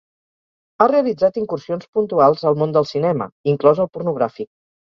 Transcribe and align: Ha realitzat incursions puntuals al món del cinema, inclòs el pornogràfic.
Ha 0.79 0.87
realitzat 0.91 1.37
incursions 1.41 1.87
puntuals 1.99 2.47
al 2.53 2.59
món 2.63 2.75
del 2.79 2.89
cinema, 2.95 3.31
inclòs 3.57 3.87
el 3.87 3.95
pornogràfic. 3.95 4.53